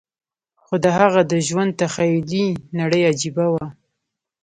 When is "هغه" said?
0.97-1.21